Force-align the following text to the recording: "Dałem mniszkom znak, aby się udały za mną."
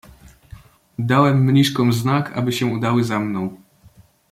"Dałem 0.99 1.43
mniszkom 1.43 1.93
znak, 1.93 2.37
aby 2.37 2.51
się 2.53 2.65
udały 2.65 3.03
za 3.03 3.19
mną." 3.19 3.57